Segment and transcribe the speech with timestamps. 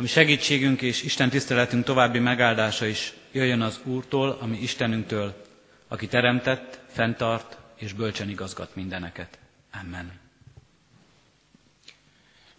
[0.00, 5.44] ami segítségünk és Isten tiszteletünk további megáldása is jöjjön az Úrtól, ami Istenünktől,
[5.88, 9.38] aki teremtett, fenntart és bölcsen igazgat mindeneket.
[9.82, 10.20] Amen.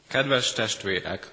[0.08, 1.32] Kedves testvérek!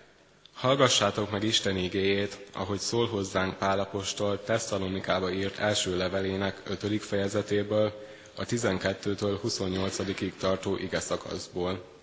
[0.54, 7.02] Hallgassátok meg Isten igéjét, ahogy szól hozzánk Pálapostól Tesszalonikába írt első levelének 5.
[7.04, 8.06] fejezetéből,
[8.36, 11.97] a 12-től 28-ig tartó ige szakaszból.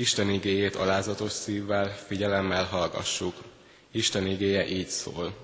[0.00, 3.34] Isten igéjét alázatos szívvel, figyelemmel hallgassuk.
[3.90, 5.36] Isten igéje így szól.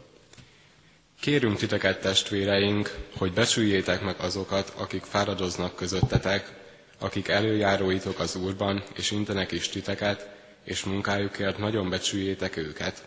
[1.21, 6.53] Kérünk titeket, testvéreink, hogy becsüljétek meg azokat, akik fáradoznak közöttetek,
[6.99, 10.29] akik előjáróitok az Úrban, és intenek is titeket,
[10.65, 13.07] és munkájukért nagyon becsüljétek őket.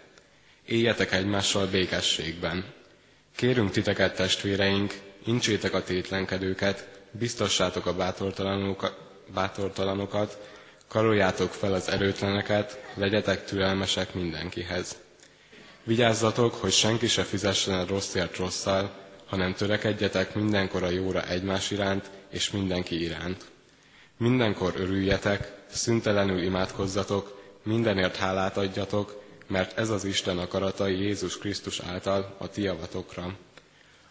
[0.66, 2.66] Éljetek egymással békességben.
[3.36, 4.94] Kérünk titeket, testvéreink,
[5.26, 8.98] incsétek a tétlenkedőket, biztossátok a bátortalanokat,
[9.34, 10.38] bátortalanokat
[10.90, 14.96] karoljátok fel az erőtleneket, legyetek türelmesek mindenkihez.
[15.84, 18.92] Vigyázzatok, hogy senki se fizessen rosszért rosszal,
[19.26, 23.46] hanem törekedjetek mindenkor a jóra egymás iránt és mindenki iránt.
[24.18, 32.36] Mindenkor örüljetek, szüntelenül imádkozzatok, mindenért hálát adjatok, mert ez az Isten akarata Jézus Krisztus által
[32.38, 33.36] a ti javatokra.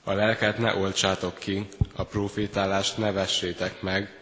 [0.04, 4.18] A lelket ne oltsátok ki, a profétálást ne vessétek meg,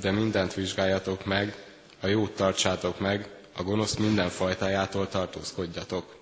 [0.00, 1.65] de mindent vizsgáljatok meg,
[2.00, 6.16] a jót tartsátok meg, a gonosz minden fajtájától tartózkodjatok.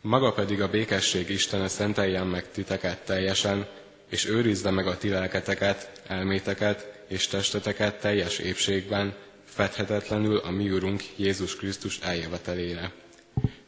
[0.00, 3.66] Maga pedig a békesség Istene szenteljen meg titeket teljesen,
[4.08, 11.02] és őrizze meg a ti lelketeket, elméteket és testeteket teljes épségben, fedhetetlenül a mi Urunk
[11.16, 12.92] Jézus Krisztus eljövetelére.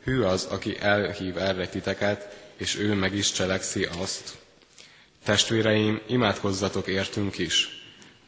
[0.05, 4.37] Hű az, aki elhív erre titeket, és ő meg is cselekszi azt.
[5.25, 7.69] Testvéreim, imádkozzatok értünk is.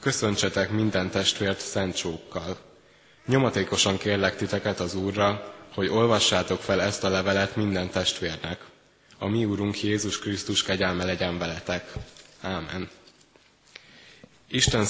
[0.01, 2.70] Köszöntsetek minden testvért szent csókkal.
[3.27, 8.61] Nyomatékosan kérlek titeket az Úrra, hogy olvassátok fel ezt a levelet minden testvérnek.
[9.19, 11.93] A mi Úrunk Jézus Krisztus kegyelme legyen veletek.
[12.41, 12.89] Ámen.
[14.49, 14.85] Isten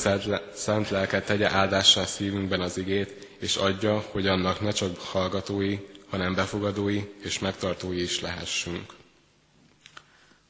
[0.54, 5.78] szent lelke tegye áldássá szívünkben az igét, és adja, hogy annak ne csak hallgatói,
[6.10, 8.92] hanem befogadói és megtartói is lehessünk.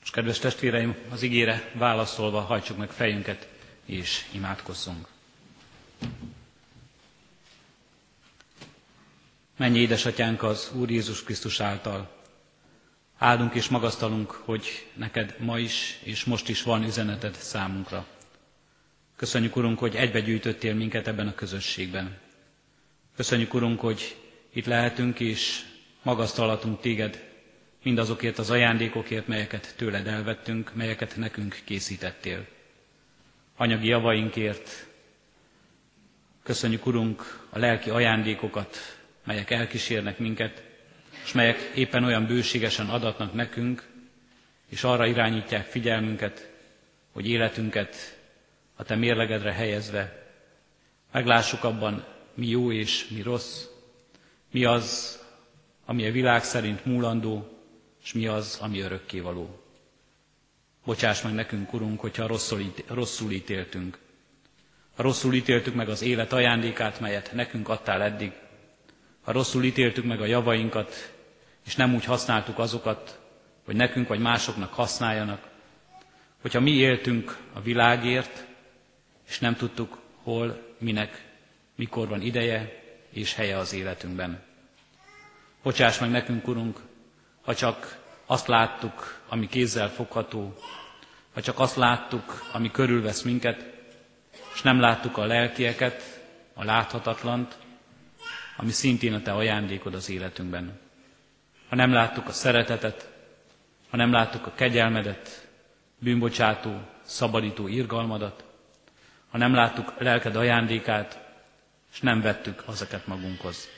[0.00, 3.48] Most kedves testvéreim, az igére válaszolva hajtsuk meg fejünket
[3.86, 5.06] és imádkozzunk.
[9.60, 12.10] Mennyi édesatyánk az Úr Jézus Krisztus által.
[13.18, 18.06] Áldunk és magasztalunk, hogy neked ma is és most is van üzeneted számunkra.
[19.16, 22.18] Köszönjük, Urunk, hogy egybegyűjtöttél minket ebben a közösségben.
[23.16, 24.16] Köszönjük, Urunk, hogy
[24.52, 25.60] itt lehetünk és
[26.02, 27.24] magasztalhatunk téged
[27.82, 32.46] mindazokért az ajándékokért, melyeket tőled elvettünk, melyeket nekünk készítettél.
[33.56, 34.86] Anyagi javainkért
[36.42, 38.99] köszönjük, Urunk, a lelki ajándékokat,
[39.30, 40.62] melyek elkísérnek minket,
[41.24, 43.88] és melyek éppen olyan bőségesen adatnak nekünk,
[44.68, 46.50] és arra irányítják figyelmünket,
[47.12, 48.18] hogy életünket
[48.76, 50.26] a Te mérlegedre helyezve
[51.12, 52.04] meglássuk abban,
[52.34, 53.64] mi jó és mi rossz,
[54.50, 55.18] mi az,
[55.84, 57.58] ami a világ szerint múlandó,
[58.02, 59.60] és mi az, ami örökkévaló.
[60.84, 63.98] Bocsáss meg nekünk, Urunk, hogyha rosszul, rosszul ítéltünk.
[64.96, 68.32] Ha rosszul ítéltük meg az élet ajándékát, melyet nekünk adtál eddig,
[69.22, 71.12] ha rosszul ítéltük meg a javainkat,
[71.66, 73.18] és nem úgy használtuk azokat,
[73.64, 75.48] hogy nekünk vagy másoknak használjanak,
[76.40, 78.44] hogyha mi éltünk a világért,
[79.28, 81.24] és nem tudtuk, hol, minek,
[81.74, 84.42] mikor van ideje és helye az életünkben.
[85.62, 86.78] Bocsáss meg nekünk, Urunk,
[87.42, 90.54] ha csak azt láttuk, ami kézzel fogható,
[91.34, 93.70] ha csak azt láttuk, ami körülvesz minket,
[94.54, 96.20] és nem láttuk a lelkieket,
[96.54, 97.58] a láthatatlant,
[98.60, 100.78] ami szintén a Te ajándékod az életünkben.
[101.68, 103.10] Ha nem láttuk a szeretetet,
[103.90, 105.48] ha nem láttuk a kegyelmedet,
[105.98, 108.44] bűnbocsátó, szabadító irgalmadat,
[109.30, 111.28] ha nem láttuk lelked ajándékát,
[111.92, 113.68] és nem vettük azokat magunkhoz.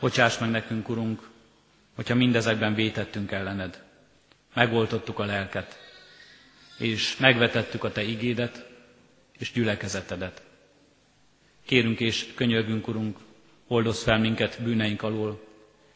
[0.00, 1.28] Bocsáss meg nekünk, Urunk,
[1.94, 3.82] hogyha mindezekben vétettünk ellened.
[4.54, 5.78] Megoltottuk a lelket,
[6.78, 8.68] és megvetettük a Te igédet,
[9.38, 10.42] és gyülekezetedet.
[11.70, 13.18] Kérünk és könyörgünk, Urunk,
[13.70, 15.40] oldozz fel minket bűneink alól,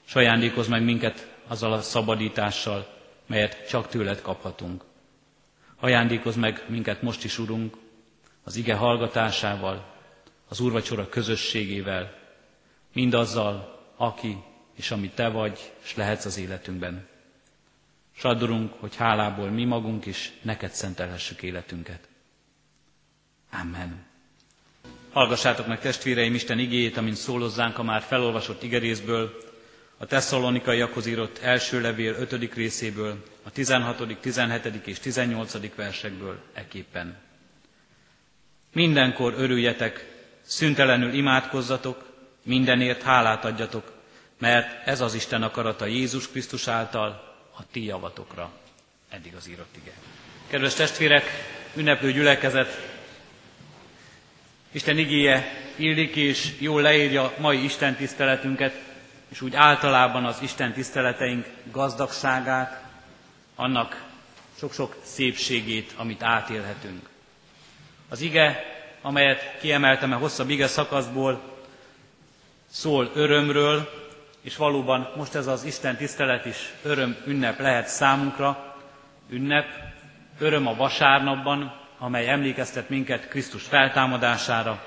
[0.05, 2.87] s ajándékozz meg minket azzal a szabadítással,
[3.27, 4.85] melyet csak tőled kaphatunk.
[5.81, 7.77] Ajándékozz meg minket most is, Urunk,
[8.45, 9.95] az ige hallgatásával,
[10.49, 12.19] az úrvacsora közösségével,
[12.93, 14.37] mindazzal, aki
[14.75, 17.07] és ami Te vagy, és lehetsz az életünkben.
[18.17, 22.09] Sadurunk, hogy hálából mi magunk is neked szentelhessük életünket.
[23.53, 24.14] Amen.
[25.15, 29.37] Hallgassátok meg testvéreim Isten igéjét, amint szólozzánk a már felolvasott igerészből,
[29.99, 32.55] a tesszalonikaiakhoz írott első levél 5.
[32.55, 34.87] részéből, a 16., 17.
[34.87, 35.75] és 18.
[35.75, 37.17] versekből eképpen.
[38.73, 40.07] Mindenkor örüljetek,
[40.43, 42.05] szüntelenül imádkozzatok,
[42.43, 43.93] mindenért hálát adjatok,
[44.39, 48.51] mert ez az Isten akarata Jézus Krisztus által a ti javatokra.
[49.11, 49.93] Eddig az írott ige.
[50.47, 51.25] Kedves testvérek,
[51.75, 52.94] ünneplő gyülekezet,
[54.75, 58.75] Isten igéje illik és jól leírja mai Isten tiszteletünket,
[59.29, 62.83] és úgy általában az Isten tiszteleteink gazdagságát,
[63.55, 64.03] annak
[64.59, 67.09] sok-sok szépségét, amit átélhetünk.
[68.09, 68.65] Az ige,
[69.03, 71.41] amelyet kiemeltem a hosszabb ige szakaszból,
[72.71, 73.91] szól örömről,
[74.43, 78.77] és valóban most ez az Isten tisztelet is öröm ünnep lehet számunkra,
[79.29, 79.67] ünnep,
[80.39, 84.83] öröm a vasárnapban, amely emlékeztet minket Krisztus feltámadására,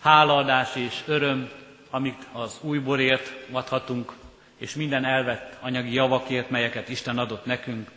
[0.00, 1.50] hálaadás és öröm,
[1.90, 4.12] amit az újborért adhatunk,
[4.58, 7.90] és minden elvett anyagi javakért, melyeket Isten adott nekünk.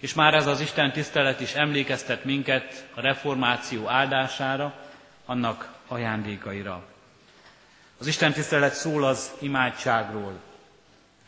[0.00, 4.74] És már ez az Isten tisztelet is emlékeztet minket a reformáció áldására,
[5.26, 6.82] annak ajándékaira.
[7.98, 10.40] Az Isten tisztelet szól az imádságról.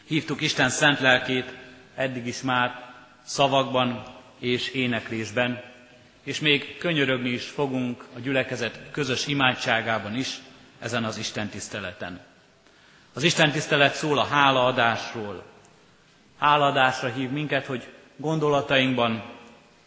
[0.07, 1.55] Hívtuk Isten szent lelkét
[1.95, 2.93] eddig is már
[3.25, 4.03] szavakban
[4.39, 5.75] és éneklésben,
[6.26, 10.38] és még könyörögni is fogunk a gyülekezet közös imádságában is
[10.78, 12.20] ezen az Isten tiszteleten.
[13.12, 15.44] Az Isten tisztelet szól a hálaadásról.
[16.38, 17.87] Hálaadásra hív minket, hogy
[18.17, 19.23] gondolatainkban,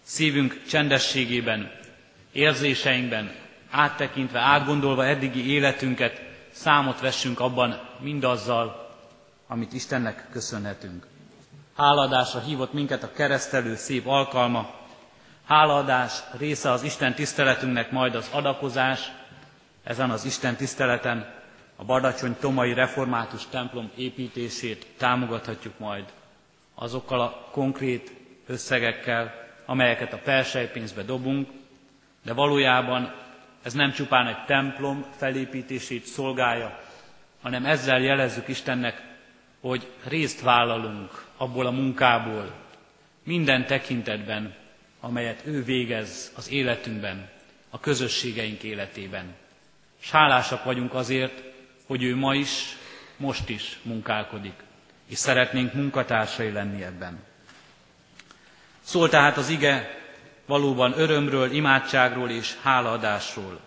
[0.01, 1.71] szívünk csendességében,
[2.31, 3.35] érzéseinkben,
[3.69, 6.21] áttekintve, átgondolva eddigi életünket,
[6.51, 8.95] számot vessünk abban mindazzal,
[9.47, 11.07] amit Istennek köszönhetünk.
[11.75, 14.79] Háladásra hívott minket a keresztelő szép alkalma,
[15.50, 19.12] Hálaadás része az Isten tiszteletünknek majd az adakozás,
[19.84, 21.34] ezen az Isten tiszteleten
[21.75, 26.04] a Badacsony Tomai Református templom építését támogathatjuk majd
[26.75, 28.12] azokkal a konkrét
[28.48, 29.34] összegekkel,
[29.66, 31.50] amelyeket a persejpénzbe dobunk,
[32.24, 33.13] de valójában
[33.63, 36.80] ez nem csupán egy templom felépítését szolgálja,
[37.42, 39.02] hanem ezzel jelezzük Istennek,
[39.62, 42.52] hogy részt vállalunk abból a munkából,
[43.24, 44.56] minden tekintetben,
[45.00, 47.30] amelyet ő végez az életünkben,
[47.69, 49.36] a közösségeink életében.
[50.00, 51.44] S hálásak vagyunk azért,
[51.86, 52.78] hogy ő ma is,
[53.18, 54.54] most is munkálkodik,
[55.10, 57.19] és szeretnénk munkatársai lenni ebben.
[58.81, 59.98] Szól tehát az ige
[60.46, 63.60] valóban örömről, imádságról és hálaadásról.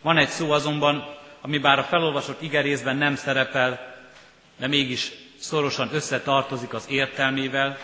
[0.00, 3.96] Van egy szó azonban, ami bár a felolvasott igerészben nem szerepel,
[4.56, 7.78] de mégis szorosan összetartozik az értelmével,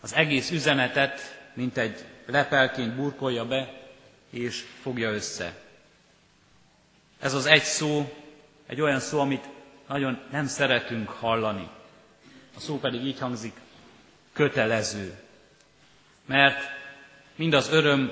[0.00, 3.80] az egész üzenetet mint egy lepelként burkolja be
[4.30, 5.54] és fogja össze.
[7.20, 8.12] Ez az egy szó,
[8.66, 9.48] egy olyan szó, amit
[9.88, 11.68] nagyon nem szeretünk hallani.
[12.56, 13.52] A szó pedig így hangzik,
[14.32, 15.18] kötelező.
[16.26, 16.60] Mert
[17.36, 18.10] mind az öröm,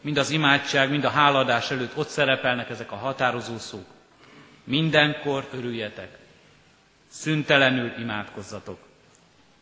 [0.00, 3.86] mind az imádság, mind a háladás előtt ott szerepelnek ezek a határozó szók.
[4.64, 6.18] Mindenkor örüljetek,
[7.08, 8.78] szüntelenül imádkozzatok,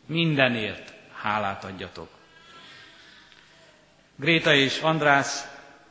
[0.05, 2.18] mindenért hálát adjatok.
[4.19, 5.27] Gréta és András,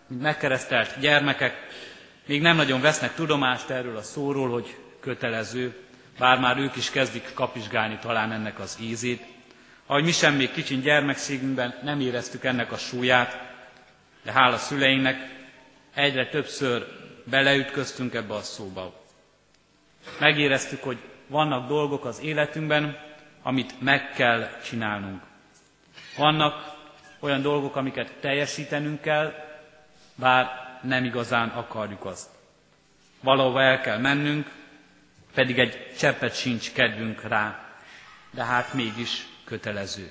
[0.07, 1.67] mint megkeresztelt gyermekek,
[2.27, 5.77] még nem nagyon vesznek tudomást erről a szóról, hogy kötelező,
[6.19, 9.23] bár már ők is kezdik kapizsgálni talán ennek az ízét.
[9.87, 13.39] Ahogy mi sem még kicsin gyermekségünkben nem éreztük ennek a súlyát,
[14.25, 15.17] de hála szüleinknek
[15.95, 16.87] egyre többször
[17.25, 19.05] beleütköztünk ebbe a szóba.
[20.21, 22.97] Megéreztük, hogy vannak dolgok az életünkben,
[23.43, 25.23] amit meg kell csinálnunk.
[26.17, 26.77] Vannak
[27.19, 29.33] olyan dolgok, amiket teljesítenünk kell,
[30.15, 32.29] bár nem igazán akarjuk azt.
[33.21, 34.51] Valahova el kell mennünk,
[35.35, 37.65] pedig egy cseppet sincs kedvünk rá,
[38.31, 40.09] de hát mégis kötelező.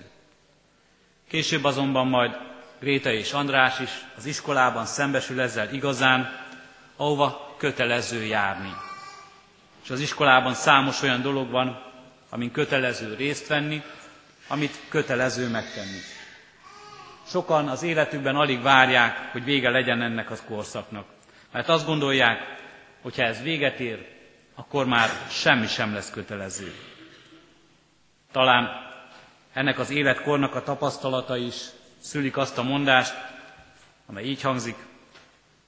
[1.28, 2.36] Később azonban majd
[2.80, 6.46] Gréta és András is az iskolában szembesül ezzel igazán,
[6.96, 8.74] ahova kötelező járni.
[9.84, 11.84] És az iskolában számos olyan dolog van,
[12.30, 13.82] amin kötelező részt venni,
[14.48, 16.00] amit kötelező megtenni.
[17.28, 21.06] Sokan az életükben alig várják, hogy vége legyen ennek az korszaknak.
[21.52, 22.40] Mert azt gondolják,
[23.02, 24.08] hogy ha ez véget ér,
[24.56, 26.74] akkor már semmi sem lesz kötelező.
[28.32, 28.70] Talán
[29.54, 31.56] ennek az életkornak a tapasztalata is
[32.00, 33.14] szülik azt a mondást,
[34.06, 34.76] amely így hangzik,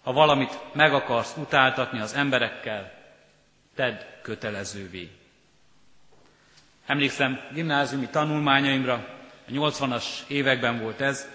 [0.03, 2.91] ha valamit meg akarsz utáltatni az emberekkel,
[3.75, 5.11] tedd kötelezővé.
[6.85, 8.93] Emlékszem, gimnáziumi tanulmányaimra,
[9.47, 11.27] a 80-as években volt ez,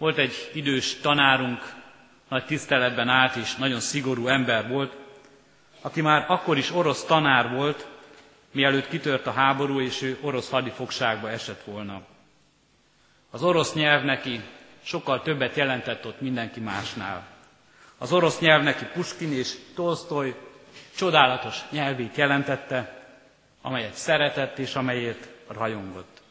[0.00, 1.72] volt egy idős tanárunk,
[2.28, 4.96] nagy tiszteletben állt és nagyon szigorú ember volt,
[5.80, 7.86] aki már akkor is orosz tanár volt,
[8.52, 12.02] mielőtt kitört a háború, és ő orosz hadifogságba esett volna.
[13.30, 14.40] Az orosz nyelv neki
[14.82, 17.26] sokkal többet jelentett ott mindenki másnál.
[17.98, 20.34] Az orosz nyelv neki Puskin és Tolstoy
[20.96, 23.04] csodálatos nyelvét jelentette,
[23.62, 26.22] amelyet szeretett és amelyért rajongott.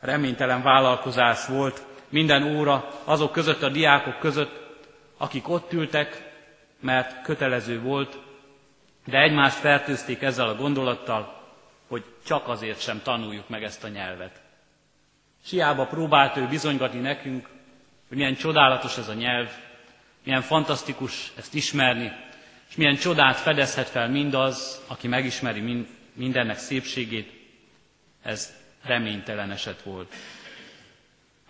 [0.00, 4.60] Reménytelen vállalkozás volt minden óra azok között a diákok között,
[5.16, 6.32] akik ott ültek,
[6.80, 8.18] mert kötelező volt,
[9.04, 11.40] de egymást fertőzték ezzel a gondolattal,
[11.88, 14.40] hogy csak azért sem tanuljuk meg ezt a nyelvet.
[15.44, 17.48] Siába próbált ő bizonygatni nekünk,
[18.08, 19.50] hogy milyen csodálatos ez a nyelv,
[20.24, 22.12] milyen fantasztikus ezt ismerni,
[22.68, 27.30] és milyen csodát fedezhet fel mindaz, aki megismeri mindennek szépségét.
[28.22, 28.52] Ez
[28.82, 30.14] reménytelen eset volt.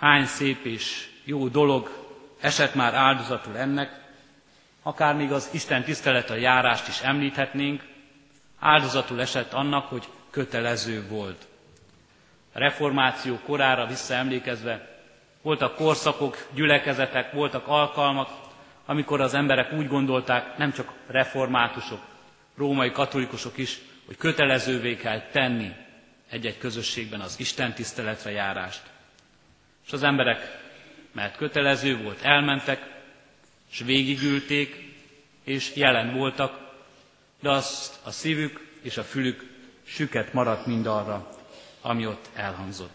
[0.00, 1.90] Hány szép és jó dolog
[2.40, 4.00] esett már áldozatul ennek,
[4.82, 7.82] akár még az Isten tisztelet a járást is említhetnénk,
[8.58, 11.46] áldozatul esett annak, hogy kötelező volt.
[12.52, 14.98] A reformáció korára visszaemlékezve
[15.42, 18.28] voltak korszakok, gyülekezetek, voltak alkalmak,
[18.86, 22.00] amikor az emberek úgy gondolták, nem csak reformátusok,
[22.56, 25.72] római katolikusok is, hogy kötelezővé kell tenni
[26.30, 28.82] egy-egy közösségben az Isten tiszteletre járást.
[29.90, 30.58] És az emberek,
[31.12, 32.90] mert kötelező volt, elmentek,
[33.70, 34.94] és végigülték,
[35.44, 36.58] és jelen voltak,
[37.40, 39.46] de azt a szívük és a fülük
[39.86, 41.28] süket maradt mindarra,
[41.80, 42.92] ami ott elhangzott.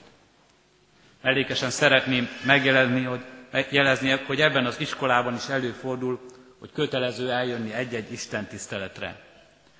[1.21, 3.21] Mellékesen szeretném megjelezni, hogy,
[3.69, 6.25] jelezni, hogy ebben az iskolában is előfordul,
[6.59, 9.21] hogy kötelező eljönni egy-egy Isten tiszteletre.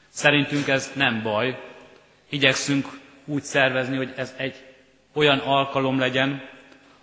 [0.10, 1.60] Szerintünk ez nem baj,
[2.29, 2.88] igyekszünk
[3.25, 4.63] úgy szervezni, hogy ez egy
[5.13, 6.53] olyan alkalom legyen,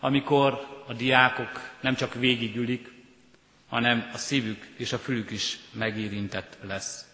[0.05, 2.93] amikor a diákok nem csak végigülik,
[3.69, 7.07] hanem a szívük és a fülük is megérintett lesz.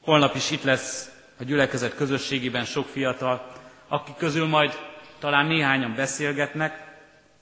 [0.00, 3.52] Holnap is itt lesz a gyülekezet közösségében sok fiatal,
[3.88, 4.72] akik közül majd
[5.18, 6.96] talán néhányan beszélgetnek,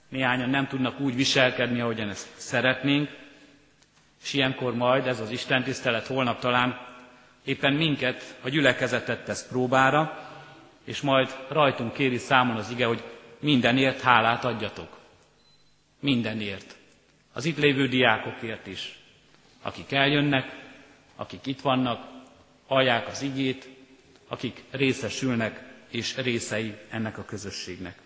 [0.09, 3.11] néhányan nem tudnak úgy viselkedni, ahogyan ezt szeretnénk,
[4.23, 6.79] és ilyenkor majd ez az Isten tisztelet holnap talán
[7.45, 10.19] éppen minket, a gyülekezetet tesz próbára,
[10.85, 13.03] és majd rajtunk kéri számon az ige, hogy
[13.38, 14.99] mindenért hálát adjatok.
[16.00, 16.76] Mindenért.
[17.33, 18.99] Az itt lévő diákokért is,
[19.62, 20.57] akik eljönnek,
[21.16, 22.05] akik itt vannak,
[22.66, 23.69] hallják az igét,
[24.28, 27.99] akik részesülnek és részei ennek a közösségnek.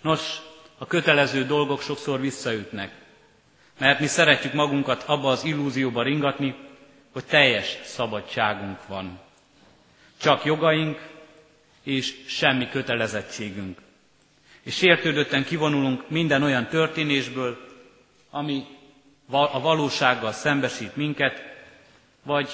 [0.00, 0.40] Nos,
[0.78, 2.92] a kötelező dolgok sokszor visszaütnek,
[3.78, 6.54] mert mi szeretjük magunkat abba az illúzióba ringatni,
[7.12, 9.20] hogy teljes szabadságunk van.
[10.16, 10.98] Csak jogaink
[11.88, 13.78] és semmi kötelezettségünk.
[14.62, 17.56] És sértődötten kivonulunk minden olyan történésből,
[18.30, 18.64] ami
[19.30, 21.42] a valósággal szembesít minket,
[22.22, 22.48] vagy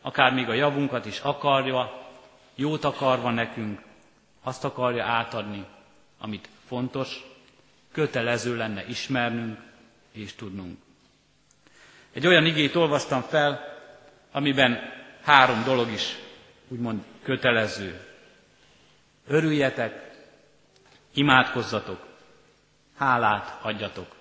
[0.00, 2.06] akár még a javunkat is akarja,
[2.54, 3.80] jót akarva nekünk,
[4.42, 5.64] azt akarja átadni,
[6.18, 7.20] amit fontos,
[7.92, 9.58] kötelező lenne ismernünk
[10.12, 10.78] és tudnunk.
[12.12, 13.60] Egy olyan igét olvastam fel,
[14.32, 14.78] amiben
[15.22, 16.16] három dolog is
[16.68, 18.00] úgymond kötelező.
[19.30, 20.10] Örüljetek,
[21.14, 22.06] imádkozzatok,
[22.96, 24.14] hálát adjatok.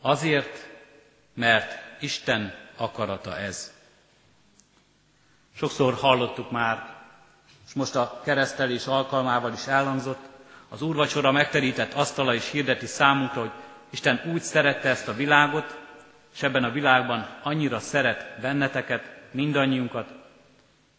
[0.00, 0.68] Azért,
[1.34, 3.72] mert Isten akarata ez.
[5.56, 6.96] Sokszor hallottuk már,
[7.66, 10.28] és most a keresztelés alkalmával is elhangzott,
[10.68, 13.50] az úrvacsora megterített asztala is hirdeti számunkra, hogy
[13.90, 15.78] Isten úgy szerette ezt a világot,
[16.34, 20.08] és ebben a világban annyira szeret benneteket, mindannyiunkat,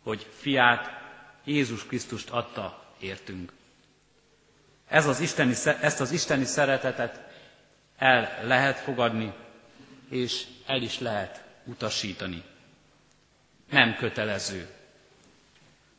[0.04, 0.92] hogy fiát,
[1.44, 3.52] Jézus Krisztust adta értünk.
[4.88, 7.20] Ez az isteni, ezt az isteni szeretetet
[7.98, 9.34] el lehet fogadni,
[10.10, 12.44] és el is lehet utasítani.
[13.70, 14.68] Nem kötelező.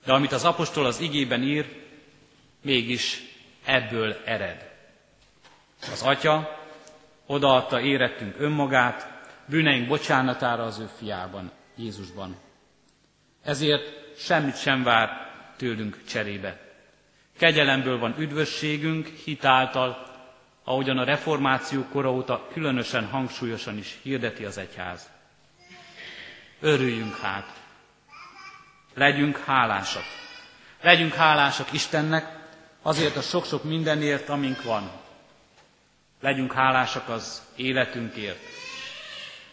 [0.04, 1.83] De amit az apostol az igében ír,
[2.62, 3.23] mégis
[3.64, 4.71] ebből ered.
[5.92, 6.59] Az Atya
[7.26, 9.07] odaadta érettünk önmagát,
[9.47, 12.37] bűneink bocsánatára az ő fiában, Jézusban.
[13.45, 15.11] Ezért semmit sem vár
[15.57, 16.69] tőlünk cserébe.
[17.40, 20.06] Kegyelemből van üdvösségünk hitáltal,
[20.64, 25.11] ahogyan a reformáció kora óta különösen hangsúlyosan is hirdeti az egyház.
[26.61, 27.47] Örüljünk hát,
[28.94, 30.02] legyünk hálásak.
[30.80, 32.38] Legyünk hálásak Istennek
[32.82, 34.90] azért a sok-sok mindenért, amink van.
[36.20, 38.40] Legyünk hálásak az életünkért.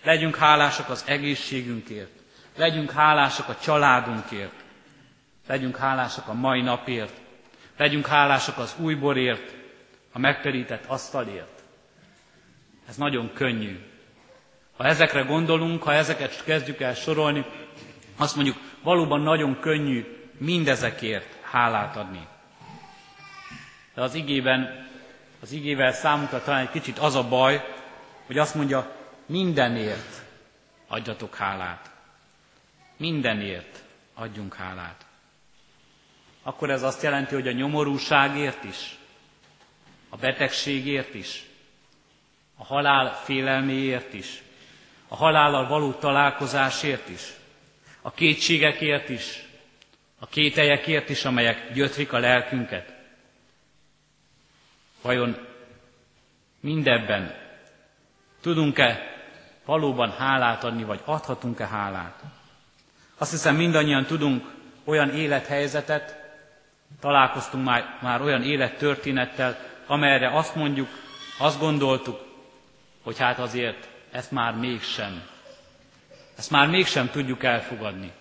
[0.03, 2.11] Legyünk hálásak az egészségünkért.
[2.55, 4.63] Legyünk hálásak a családunkért.
[5.47, 7.25] Legyünk hálásak a mai napért.
[7.77, 9.55] Legyünk hálásak az új borért,
[10.11, 11.63] a megterített asztalért.
[12.87, 13.79] Ez nagyon könnyű.
[14.77, 17.45] Ha ezekre gondolunk, ha ezeket kezdjük el sorolni,
[18.17, 20.05] azt mondjuk, valóban nagyon könnyű
[20.37, 22.27] mindezekért hálát adni.
[23.93, 24.87] De az igében,
[25.41, 27.65] az igével számunkra talán egy kicsit az a baj,
[28.25, 30.21] hogy azt mondja, mindenért
[30.87, 31.91] adjatok hálát.
[32.97, 35.06] Mindenért adjunk hálát.
[36.47, 38.97] Akkor ez azt jelenti, hogy a nyomorúságért is,
[40.09, 41.43] a betegségért is,
[42.57, 44.41] a halál félelméért is,
[45.07, 47.21] a halállal való találkozásért is,
[48.01, 49.43] a kétségekért is,
[50.19, 52.93] a kételyekért is, amelyek gyötrik a lelkünket.
[55.01, 55.37] Vajon
[56.59, 57.35] mindebben
[58.41, 58.99] tudunk-e
[59.65, 62.19] valóban hálát adni, vagy adhatunk-e hálát?
[63.17, 64.45] Azt hiszem mindannyian tudunk
[64.83, 66.16] olyan élethelyzetet,
[66.99, 70.87] találkoztunk már, már olyan élettörténettel, amelyre azt mondjuk,
[71.39, 72.25] azt gondoltuk,
[73.03, 75.23] hogy hát azért ezt már mégsem,
[76.37, 78.11] ezt már mégsem tudjuk elfogadni.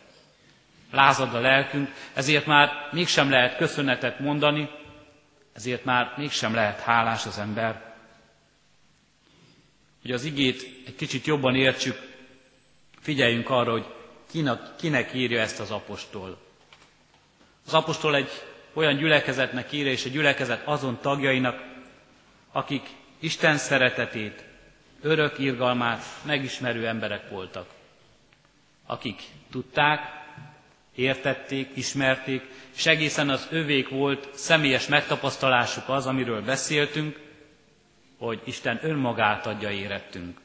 [0.92, 4.70] Lázad a lelkünk, ezért már mégsem lehet köszönetet mondani,
[5.52, 7.94] ezért már mégsem lehet hálás az ember.
[10.02, 12.14] Hogy az igét egy kicsit jobban értsük,
[13.00, 13.86] figyeljünk arra, hogy
[14.30, 16.38] kinek, kinek írja ezt az apostol.
[17.66, 18.30] Az apostol egy
[18.76, 21.62] olyan gyülekezetnek írja, és a gyülekezet azon tagjainak,
[22.52, 24.44] akik Isten szeretetét,
[25.02, 27.68] örök irgalmát megismerő emberek voltak.
[28.86, 30.00] Akik tudták,
[30.94, 32.42] értették, ismerték,
[32.76, 37.20] és egészen az övék volt személyes megtapasztalásuk az, amiről beszéltünk,
[38.18, 40.38] hogy Isten önmagát adja érettünk.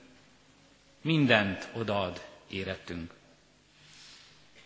[1.02, 3.12] Mindent odaad érettünk.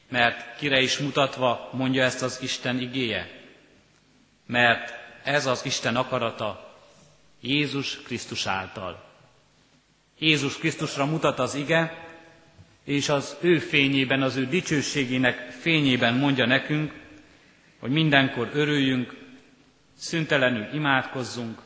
[0.10, 3.45] Mert kire is mutatva mondja ezt az Isten igéje?
[4.46, 6.74] Mert ez az Isten akarata
[7.42, 9.04] Jézus Krisztus által.
[10.20, 12.06] Jézus Krisztusra mutat az ige,
[12.84, 16.94] és az ő fényében, az ő dicsőségének fényében mondja nekünk,
[17.80, 19.16] hogy mindenkor örüljünk,
[19.98, 21.62] szüntelenül imádkozzunk,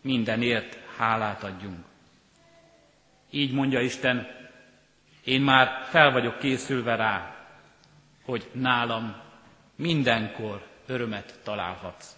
[0.00, 1.84] mindenért hálát adjunk.
[3.30, 4.26] Így mondja Isten,
[5.24, 7.36] én már fel vagyok készülve rá,
[8.24, 9.16] hogy nálam
[9.76, 12.16] mindenkor örömet találhatsz.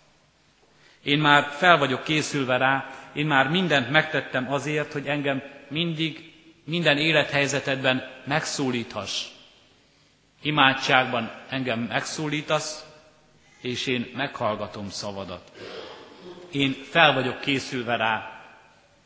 [1.02, 6.32] Én már fel vagyok készülve rá, én már mindent megtettem azért, hogy engem mindig,
[6.64, 9.24] minden élethelyzetedben megszólíthass.
[10.42, 12.84] Imádságban engem megszólítasz,
[13.60, 15.52] és én meghallgatom szavadat.
[16.52, 18.42] Én fel vagyok készülve rá,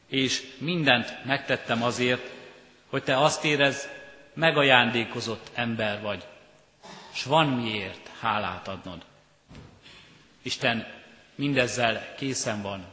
[0.09, 2.31] és mindent megtettem azért,
[2.91, 3.89] hogy te azt érez,
[4.35, 6.25] megajándékozott ember vagy,
[7.13, 9.05] s van miért hálát adnod.
[10.43, 10.87] Isten
[11.35, 12.85] mindezzel készen van.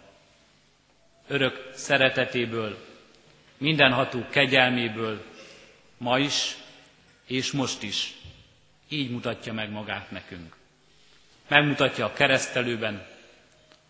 [1.28, 2.86] Örök szeretetéből,
[3.58, 5.26] mindenható kegyelméből,
[5.98, 6.56] ma is
[7.26, 8.14] és most is
[8.88, 10.56] így mutatja meg magát nekünk.
[11.48, 13.08] Megmutatja a keresztelőben,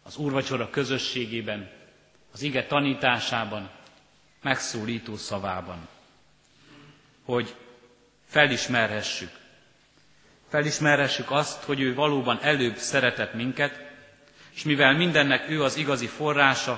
[0.03, 1.69] az úrvacsora közösségében,
[2.31, 3.69] az ige tanításában,
[4.41, 5.87] megszólító szavában,
[7.23, 7.55] hogy
[8.27, 9.38] felismerhessük,
[10.49, 13.87] felismerhessük azt, hogy ő valóban előbb szeretett minket,
[14.53, 16.71] és mivel mindennek ő az igazi forrása,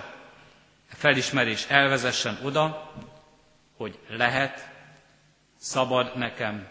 [0.91, 2.91] a felismerés elvezessen oda,
[3.77, 4.69] hogy lehet,
[5.59, 6.67] szabad nekem,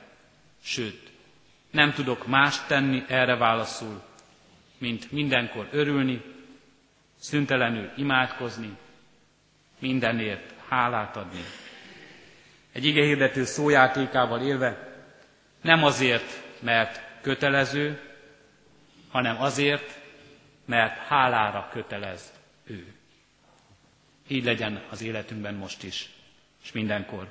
[0.62, 1.10] sőt,
[1.70, 4.02] nem tudok más tenni erre válaszul,
[4.78, 6.22] mint mindenkor örülni,
[7.18, 8.76] szüntelenül imádkozni,
[9.78, 11.44] mindenért hálát adni.
[12.72, 14.88] Egy igehirdető szójátékával élve,
[15.60, 18.00] nem azért, mert kötelező,
[19.10, 19.98] hanem azért,
[20.64, 22.32] mert hálára kötelez
[22.64, 22.94] ő.
[24.28, 26.08] Így legyen az életünkben most is,
[26.62, 27.28] és mindenkor.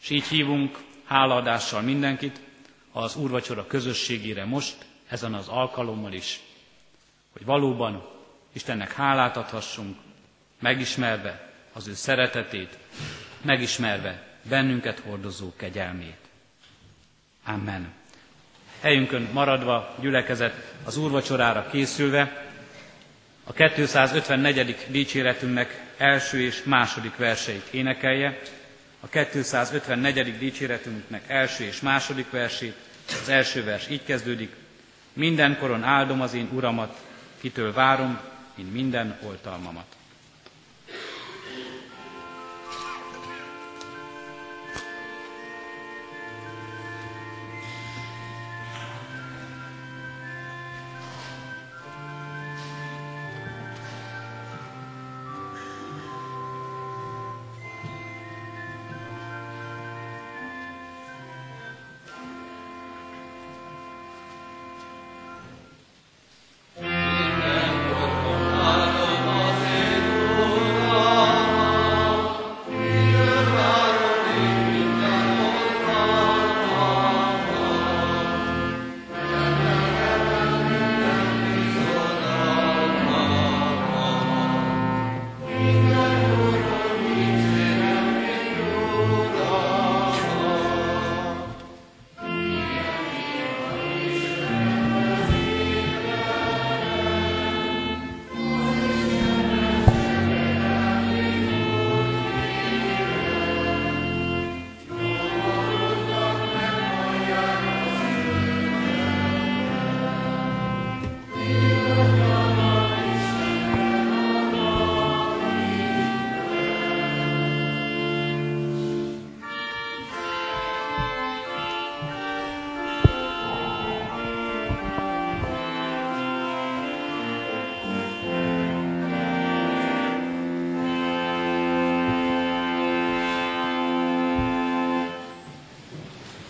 [0.00, 2.40] És így hívunk hálaadással mindenkit
[2.92, 6.40] az úrvacsora közösségére most, ezen az alkalommal is,
[7.32, 8.08] hogy valóban
[8.52, 9.96] Istennek hálát adhassunk,
[10.58, 12.78] megismerve az ő szeretetét,
[13.40, 16.28] megismerve bennünket hordozó kegyelmét.
[17.44, 17.97] Amen.
[18.80, 22.46] Helyünkön maradva, gyülekezet, az úrvacsorára készülve,
[23.44, 24.76] a 254.
[24.88, 28.38] dicséretünknek első és második verseit énekelje,
[29.00, 30.38] a 254.
[30.38, 32.74] dicséretünknek első és második versét,
[33.22, 34.52] az első vers így kezdődik,
[35.12, 36.98] mindenkoron áldom az én uramat,
[37.40, 38.18] kitől várom,
[38.58, 39.97] én minden oltalmamat.